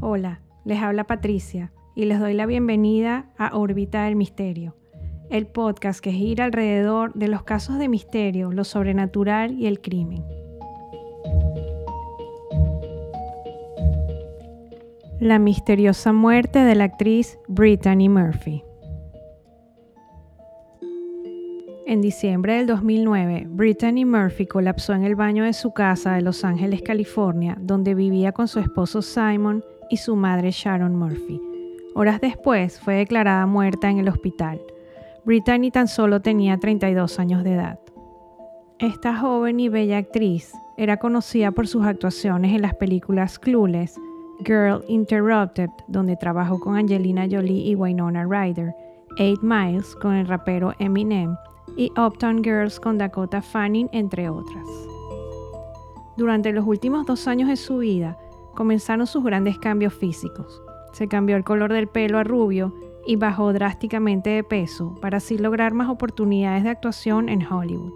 Hola, 0.00 0.42
les 0.64 0.80
habla 0.80 1.08
Patricia 1.08 1.72
y 1.96 2.04
les 2.04 2.20
doy 2.20 2.32
la 2.32 2.46
bienvenida 2.46 3.26
a 3.36 3.56
Órbita 3.56 4.04
del 4.04 4.14
Misterio, 4.14 4.76
el 5.28 5.48
podcast 5.48 5.98
que 5.98 6.12
gira 6.12 6.44
alrededor 6.44 7.14
de 7.14 7.26
los 7.26 7.42
casos 7.42 7.80
de 7.80 7.88
misterio, 7.88 8.52
lo 8.52 8.62
sobrenatural 8.62 9.58
y 9.58 9.66
el 9.66 9.80
crimen. 9.80 10.24
La 15.18 15.40
misteriosa 15.40 16.12
muerte 16.12 16.60
de 16.60 16.76
la 16.76 16.84
actriz 16.84 17.36
Brittany 17.48 18.08
Murphy. 18.08 18.62
En 21.88 22.00
diciembre 22.00 22.54
del 22.54 22.68
2009, 22.68 23.48
Brittany 23.48 24.04
Murphy 24.04 24.46
colapsó 24.46 24.92
en 24.92 25.02
el 25.02 25.16
baño 25.16 25.42
de 25.42 25.54
su 25.54 25.72
casa 25.72 26.12
de 26.12 26.22
Los 26.22 26.44
Ángeles, 26.44 26.82
California, 26.82 27.58
donde 27.60 27.96
vivía 27.96 28.30
con 28.30 28.46
su 28.46 28.60
esposo 28.60 29.02
Simon 29.02 29.64
y 29.90 29.98
su 29.98 30.16
madre 30.16 30.50
Sharon 30.50 30.96
Murphy. 30.96 31.40
Horas 31.94 32.20
después 32.20 32.80
fue 32.80 32.94
declarada 32.94 33.46
muerta 33.46 33.90
en 33.90 33.98
el 33.98 34.08
hospital. 34.08 34.60
Brittany 35.24 35.70
tan 35.70 35.88
solo 35.88 36.20
tenía 36.20 36.58
32 36.58 37.18
años 37.18 37.44
de 37.44 37.54
edad. 37.54 37.80
Esta 38.78 39.16
joven 39.16 39.58
y 39.58 39.68
bella 39.68 39.98
actriz 39.98 40.52
era 40.76 40.98
conocida 40.98 41.50
por 41.50 41.66
sus 41.66 41.84
actuaciones 41.84 42.54
en 42.54 42.62
las 42.62 42.74
películas 42.74 43.38
Clueless, 43.38 44.00
Girl 44.44 44.84
Interrupted, 44.86 45.70
donde 45.88 46.16
trabajó 46.16 46.60
con 46.60 46.76
Angelina 46.76 47.26
Jolie 47.28 47.68
y 47.68 47.74
Winona 47.74 48.24
Ryder, 48.24 48.72
Eight 49.18 49.40
Miles 49.42 49.96
con 49.96 50.14
el 50.14 50.28
rapero 50.28 50.72
Eminem 50.78 51.34
y 51.76 51.90
Uptown 51.98 52.42
Girls 52.44 52.78
con 52.78 52.98
Dakota 52.98 53.42
Fanning, 53.42 53.88
entre 53.92 54.28
otras. 54.28 54.64
Durante 56.16 56.52
los 56.52 56.66
últimos 56.66 57.06
dos 57.06 57.26
años 57.26 57.48
de 57.48 57.56
su 57.56 57.78
vida, 57.78 58.16
comenzaron 58.58 59.06
sus 59.06 59.22
grandes 59.22 59.56
cambios 59.56 59.94
físicos. 59.94 60.60
Se 60.92 61.06
cambió 61.06 61.36
el 61.36 61.44
color 61.44 61.72
del 61.72 61.86
pelo 61.86 62.18
a 62.18 62.24
rubio 62.24 62.74
y 63.06 63.14
bajó 63.14 63.52
drásticamente 63.52 64.30
de 64.30 64.42
peso 64.42 64.96
para 65.00 65.18
así 65.18 65.38
lograr 65.38 65.74
más 65.74 65.88
oportunidades 65.88 66.64
de 66.64 66.70
actuación 66.70 67.28
en 67.28 67.46
Hollywood. 67.46 67.92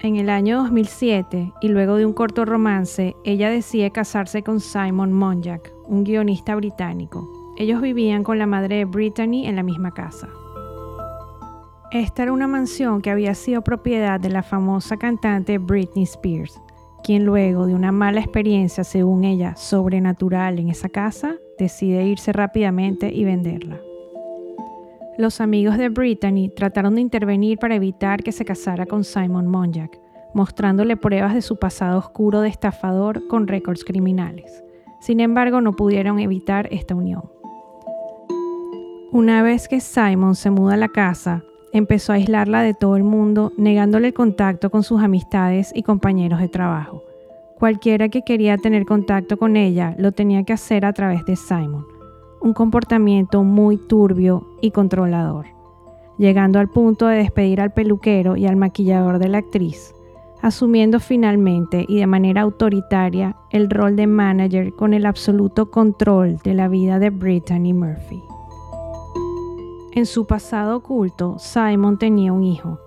En 0.00 0.16
el 0.16 0.30
año 0.30 0.62
2007, 0.62 1.52
y 1.60 1.68
luego 1.68 1.96
de 1.96 2.06
un 2.06 2.14
corto 2.14 2.46
romance, 2.46 3.14
ella 3.22 3.50
decide 3.50 3.90
casarse 3.90 4.42
con 4.42 4.60
Simon 4.60 5.12
Monjack, 5.12 5.70
un 5.84 6.02
guionista 6.02 6.56
británico. 6.56 7.28
Ellos 7.58 7.82
vivían 7.82 8.24
con 8.24 8.38
la 8.38 8.46
madre 8.46 8.76
de 8.76 8.84
Brittany 8.86 9.46
en 9.46 9.56
la 9.56 9.62
misma 9.62 9.92
casa. 9.92 10.30
Esta 11.90 12.22
era 12.22 12.32
una 12.32 12.48
mansión 12.48 13.02
que 13.02 13.10
había 13.10 13.34
sido 13.34 13.60
propiedad 13.60 14.18
de 14.18 14.30
la 14.30 14.42
famosa 14.42 14.96
cantante 14.96 15.58
Britney 15.58 16.04
Spears, 16.04 16.62
quien 17.02 17.24
luego 17.24 17.66
de 17.66 17.74
una 17.74 17.92
mala 17.92 18.20
experiencia, 18.20 18.84
según 18.84 19.24
ella, 19.24 19.56
sobrenatural 19.56 20.58
en 20.58 20.68
esa 20.68 20.88
casa, 20.88 21.36
decide 21.58 22.06
irse 22.06 22.32
rápidamente 22.32 23.12
y 23.12 23.24
venderla. 23.24 23.80
Los 25.18 25.40
amigos 25.40 25.76
de 25.76 25.90
Brittany 25.90 26.48
trataron 26.48 26.94
de 26.94 27.02
intervenir 27.02 27.58
para 27.58 27.74
evitar 27.74 28.22
que 28.22 28.32
se 28.32 28.44
casara 28.44 28.86
con 28.86 29.04
Simon 29.04 29.46
Monjack, 29.46 30.00
mostrándole 30.34 30.96
pruebas 30.96 31.34
de 31.34 31.42
su 31.42 31.58
pasado 31.58 31.98
oscuro 31.98 32.40
de 32.40 32.48
estafador 32.48 33.26
con 33.28 33.46
récords 33.46 33.84
criminales. 33.84 34.64
Sin 35.00 35.20
embargo, 35.20 35.60
no 35.60 35.74
pudieron 35.74 36.18
evitar 36.18 36.68
esta 36.70 36.94
unión. 36.94 37.30
Una 39.10 39.42
vez 39.42 39.68
que 39.68 39.80
Simon 39.80 40.34
se 40.34 40.50
muda 40.50 40.74
a 40.74 40.78
la 40.78 40.88
casa, 40.88 41.44
empezó 41.72 42.12
a 42.12 42.16
aislarla 42.16 42.62
de 42.62 42.74
todo 42.74 42.96
el 42.96 43.02
mundo, 43.02 43.52
negándole 43.56 44.08
el 44.08 44.14
contacto 44.14 44.70
con 44.70 44.82
sus 44.82 45.00
amistades 45.00 45.72
y 45.74 45.82
compañeros 45.82 46.40
de 46.40 46.48
trabajo. 46.48 47.02
Cualquiera 47.58 48.08
que 48.08 48.22
quería 48.22 48.58
tener 48.58 48.84
contacto 48.84 49.36
con 49.36 49.56
ella 49.56 49.94
lo 49.98 50.12
tenía 50.12 50.42
que 50.44 50.52
hacer 50.52 50.84
a 50.84 50.92
través 50.92 51.24
de 51.24 51.36
Simon, 51.36 51.86
un 52.40 52.52
comportamiento 52.54 53.44
muy 53.44 53.76
turbio 53.76 54.46
y 54.60 54.72
controlador, 54.72 55.46
llegando 56.18 56.58
al 56.58 56.68
punto 56.68 57.06
de 57.06 57.18
despedir 57.18 57.60
al 57.60 57.72
peluquero 57.72 58.36
y 58.36 58.46
al 58.46 58.56
maquillador 58.56 59.18
de 59.18 59.28
la 59.28 59.38
actriz, 59.38 59.94
asumiendo 60.40 60.98
finalmente 60.98 61.86
y 61.88 62.00
de 62.00 62.06
manera 62.08 62.42
autoritaria 62.42 63.36
el 63.50 63.70
rol 63.70 63.94
de 63.94 64.08
manager 64.08 64.74
con 64.74 64.92
el 64.92 65.06
absoluto 65.06 65.70
control 65.70 66.38
de 66.42 66.54
la 66.54 66.66
vida 66.66 66.98
de 66.98 67.10
Brittany 67.10 67.72
Murphy. 67.72 68.20
En 69.94 70.06
su 70.06 70.26
pasado 70.26 70.78
oculto, 70.78 71.36
Simon 71.38 71.98
tenía 71.98 72.32
un 72.32 72.44
hijo. 72.44 72.80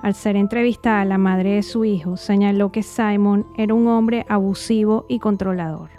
Al 0.00 0.14
ser 0.14 0.36
entrevistada 0.36 1.04
la 1.04 1.18
madre 1.18 1.54
de 1.54 1.64
su 1.64 1.84
hijo, 1.84 2.16
señaló 2.16 2.70
que 2.70 2.84
Simon 2.84 3.46
era 3.56 3.74
un 3.74 3.88
hombre 3.88 4.24
abusivo 4.28 5.06
y 5.08 5.18
controlador. 5.18 5.90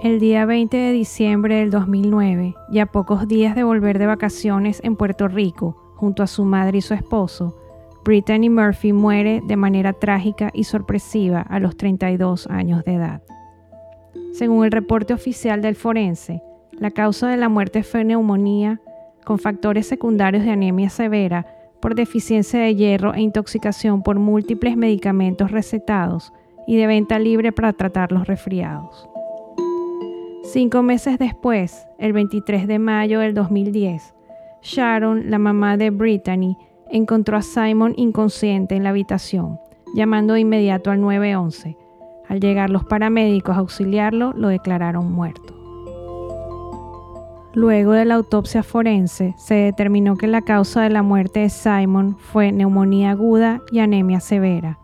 El 0.00 0.20
día 0.20 0.46
20 0.46 0.76
de 0.76 0.92
diciembre 0.92 1.56
del 1.56 1.70
2009, 1.70 2.54
y 2.70 2.78
a 2.78 2.86
pocos 2.86 3.26
días 3.26 3.56
de 3.56 3.64
volver 3.64 3.98
de 3.98 4.06
vacaciones 4.06 4.80
en 4.84 4.94
Puerto 4.94 5.26
Rico, 5.26 5.74
junto 5.96 6.22
a 6.22 6.28
su 6.28 6.44
madre 6.44 6.78
y 6.78 6.82
su 6.82 6.94
esposo, 6.94 7.56
Brittany 8.04 8.48
Murphy 8.48 8.92
muere 8.92 9.42
de 9.44 9.56
manera 9.56 9.94
trágica 9.94 10.52
y 10.54 10.62
sorpresiva 10.62 11.40
a 11.40 11.58
los 11.58 11.76
32 11.76 12.46
años 12.46 12.84
de 12.84 12.94
edad. 12.94 13.22
Según 14.32 14.64
el 14.64 14.70
reporte 14.70 15.12
oficial 15.12 15.60
del 15.60 15.74
forense, 15.74 16.40
la 16.70 16.92
causa 16.92 17.26
de 17.26 17.36
la 17.36 17.48
muerte 17.48 17.82
fue 17.82 18.04
neumonía 18.04 18.80
con 19.28 19.38
factores 19.38 19.86
secundarios 19.86 20.42
de 20.42 20.52
anemia 20.52 20.88
severa 20.88 21.44
por 21.80 21.94
deficiencia 21.94 22.60
de 22.60 22.74
hierro 22.74 23.12
e 23.12 23.20
intoxicación 23.20 24.02
por 24.02 24.18
múltiples 24.18 24.74
medicamentos 24.74 25.50
recetados 25.50 26.32
y 26.66 26.78
de 26.78 26.86
venta 26.86 27.18
libre 27.18 27.52
para 27.52 27.74
tratar 27.74 28.10
los 28.10 28.26
resfriados. 28.26 29.06
Cinco 30.44 30.82
meses 30.82 31.18
después, 31.18 31.86
el 31.98 32.14
23 32.14 32.66
de 32.66 32.78
mayo 32.78 33.20
del 33.20 33.34
2010, 33.34 34.14
Sharon, 34.62 35.30
la 35.30 35.38
mamá 35.38 35.76
de 35.76 35.90
Brittany, 35.90 36.56
encontró 36.90 37.36
a 37.36 37.42
Simon 37.42 37.92
inconsciente 37.98 38.76
en 38.76 38.84
la 38.84 38.90
habitación, 38.90 39.60
llamando 39.94 40.32
de 40.32 40.40
inmediato 40.40 40.90
al 40.90 41.02
911. 41.02 41.76
Al 42.28 42.40
llegar 42.40 42.70
los 42.70 42.86
paramédicos 42.86 43.56
a 43.56 43.60
auxiliarlo, 43.60 44.32
lo 44.32 44.48
declararon 44.48 45.12
muerto. 45.12 45.57
Luego 47.58 47.90
de 47.90 48.04
la 48.04 48.14
autopsia 48.14 48.62
forense, 48.62 49.34
se 49.36 49.54
determinó 49.54 50.14
que 50.14 50.28
la 50.28 50.42
causa 50.42 50.82
de 50.82 50.90
la 50.90 51.02
muerte 51.02 51.40
de 51.40 51.50
Simon 51.50 52.16
fue 52.16 52.52
neumonía 52.52 53.10
aguda 53.10 53.62
y 53.72 53.80
anemia 53.80 54.20
severa. 54.20 54.78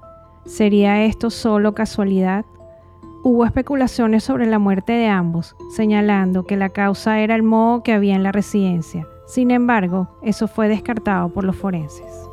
¿Sería 0.45 1.05
esto 1.05 1.31
solo 1.31 1.73
casualidad? 1.73 2.45
Hubo 3.23 3.45
especulaciones 3.45 4.25
sobre 4.25 4.47
la 4.47 4.59
muerte 4.59 4.93
de 4.93 5.07
ambos, 5.07 5.55
señalando 5.71 6.47
que 6.47 6.57
la 6.57 6.69
causa 6.69 7.21
era 7.21 7.37
el 7.37 7.45
moho 7.45 7.85
que 7.85 7.93
había 7.93 8.17
en 8.17 8.25
la 8.25 8.33
residencia. 8.33 9.07
Sin 9.29 9.53
embargo, 9.53 10.09
eso 10.21 10.49
fue 10.49 10.67
descartado 10.67 11.29
por 11.29 11.45
los 11.45 11.55
forenses. 11.55 12.29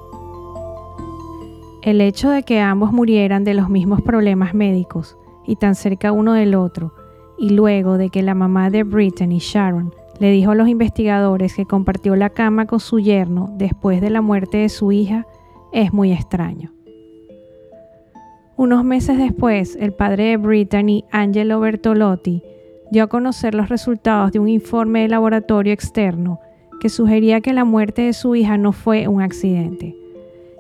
El 1.84 2.02
hecho 2.02 2.32
de 2.32 2.42
que 2.42 2.62
ambos 2.62 2.92
murieran 2.92 3.44
de 3.44 3.54
los 3.54 3.70
mismos 3.70 4.02
problemas 4.02 4.56
médicos 4.56 5.20
y 5.46 5.58
tan 5.58 5.76
cerca 5.76 6.12
uno 6.12 6.34
del 6.34 6.56
otro, 6.56 6.96
y 7.38 7.52
luego 7.52 8.00
de 8.00 8.10
que 8.10 8.24
la 8.24 8.34
mamá 8.34 8.72
de 8.72 8.82
Brittany, 8.82 9.38
Sharon, 9.38 9.94
le 10.20 10.32
dijo 10.32 10.52
a 10.52 10.56
los 10.56 10.68
investigadores 10.68 11.56
que 11.56 11.66
compartió 11.66 12.16
la 12.16 12.30
cama 12.30 12.66
con 12.66 12.80
su 12.80 13.00
yerno 13.00 13.54
después 13.58 14.02
de 14.02 14.10
la 14.10 14.22
muerte 14.22 14.58
de 14.58 14.70
su 14.70 14.92
hija 14.92 15.26
es 15.72 15.94
muy 15.94 16.12
extraño. 16.12 16.72
Unos 18.58 18.84
meses 18.84 19.18
después, 19.18 19.76
el 19.80 19.94
padre 19.94 20.26
de 20.26 20.38
Brittany, 20.38 21.04
Angelo 21.12 21.60
Bertolotti, 21.60 22.44
dio 22.92 23.04
a 23.04 23.08
conocer 23.08 23.56
los 23.56 23.70
resultados 23.70 24.32
de 24.32 24.40
un 24.40 24.50
informe 24.50 25.02
de 25.02 25.08
laboratorio 25.08 25.74
externo 25.74 26.40
que 26.80 26.90
sugería 26.90 27.42
que 27.42 27.54
la 27.54 27.64
muerte 27.64 28.04
de 28.04 28.14
su 28.14 28.36
hija 28.36 28.58
no 28.58 28.72
fue 28.74 29.08
un 29.08 29.22
accidente, 29.22 29.96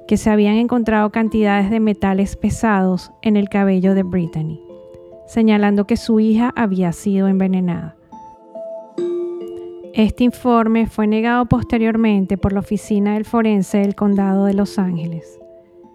que 0.07 0.17
se 0.17 0.29
habían 0.29 0.55
encontrado 0.55 1.11
cantidades 1.11 1.69
de 1.69 1.79
metales 1.79 2.35
pesados 2.37 3.11
en 3.21 3.37
el 3.37 3.49
cabello 3.49 3.93
de 3.93 4.03
Brittany, 4.03 4.61
señalando 5.27 5.85
que 5.85 5.97
su 5.97 6.19
hija 6.19 6.53
había 6.55 6.93
sido 6.93 7.27
envenenada. 7.27 7.97
Este 9.93 10.23
informe 10.23 10.87
fue 10.87 11.05
negado 11.05 11.45
posteriormente 11.47 12.37
por 12.37 12.53
la 12.53 12.61
Oficina 12.61 13.15
del 13.15 13.25
Forense 13.25 13.79
del 13.79 13.93
Condado 13.93 14.45
de 14.45 14.53
Los 14.53 14.79
Ángeles. 14.79 15.37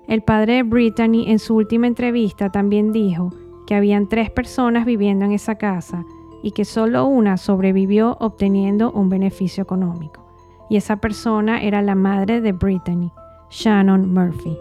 El 0.06 0.20
padre 0.20 0.56
de 0.56 0.62
Brittany 0.64 1.31
en 1.31 1.38
su 1.38 1.54
última 1.56 1.87
entrevista 1.87 2.52
también 2.52 2.93
dijo 2.93 3.31
que 3.66 3.75
habían 3.75 4.06
tres 4.06 4.31
personas 4.31 4.84
viviendo 4.84 5.25
en 5.25 5.32
esa 5.32 5.54
casa 5.54 6.04
y 6.43 6.50
que 6.50 6.66
solo 6.66 7.06
una 7.06 7.38
sobrevivió 7.38 8.19
obteniendo 8.20 8.93
un 8.93 9.08
beneficio 9.08 9.62
económico. 9.62 10.26
Y 10.69 10.76
esa 10.76 10.96
persona 10.96 11.62
era 11.62 11.81
la 11.81 11.94
madre 11.94 12.42
de 12.42 12.52
Brittany, 12.52 13.10
Shannon 13.49 14.12
Murphy. 14.12 14.58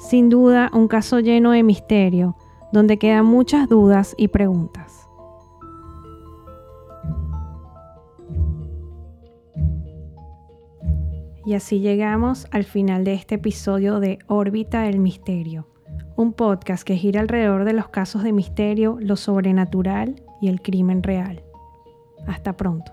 Sin 0.00 0.30
duda, 0.30 0.68
un 0.74 0.88
caso 0.88 1.20
lleno 1.20 1.52
de 1.52 1.62
misterio, 1.62 2.34
donde 2.72 2.98
quedan 2.98 3.26
muchas 3.26 3.68
dudas 3.68 4.16
y 4.18 4.28
preguntas. 4.28 4.85
Y 11.46 11.54
así 11.54 11.78
llegamos 11.78 12.48
al 12.50 12.64
final 12.64 13.04
de 13.04 13.14
este 13.14 13.36
episodio 13.36 14.00
de 14.00 14.18
Órbita 14.26 14.82
del 14.82 14.98
Misterio, 14.98 15.68
un 16.16 16.32
podcast 16.32 16.82
que 16.82 16.96
gira 16.96 17.20
alrededor 17.20 17.64
de 17.64 17.72
los 17.72 17.88
casos 17.88 18.24
de 18.24 18.32
misterio, 18.32 18.98
lo 19.00 19.14
sobrenatural 19.14 20.20
y 20.40 20.48
el 20.48 20.60
crimen 20.60 21.04
real. 21.04 21.44
Hasta 22.26 22.56
pronto. 22.56 22.92